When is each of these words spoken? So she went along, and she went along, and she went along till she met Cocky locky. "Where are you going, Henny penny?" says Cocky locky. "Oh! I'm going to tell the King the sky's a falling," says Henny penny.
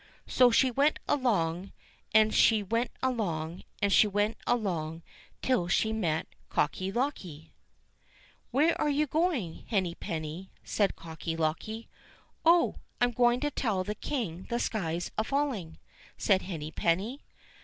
So 0.25 0.49
she 0.49 0.71
went 0.71 0.97
along, 1.07 1.73
and 2.11 2.33
she 2.33 2.63
went 2.63 2.89
along, 3.03 3.61
and 3.83 3.93
she 3.93 4.07
went 4.07 4.35
along 4.47 5.03
till 5.43 5.67
she 5.67 5.93
met 5.93 6.25
Cocky 6.49 6.91
locky. 6.91 7.53
"Where 8.49 8.75
are 8.81 8.89
you 8.89 9.05
going, 9.05 9.65
Henny 9.67 9.93
penny?" 9.93 10.49
says 10.63 10.89
Cocky 10.95 11.37
locky. 11.37 11.87
"Oh! 12.43 12.77
I'm 12.99 13.11
going 13.11 13.41
to 13.41 13.51
tell 13.51 13.83
the 13.83 13.93
King 13.93 14.47
the 14.49 14.57
sky's 14.59 15.11
a 15.19 15.23
falling," 15.23 15.77
says 16.17 16.41
Henny 16.41 16.71
penny. 16.71 17.21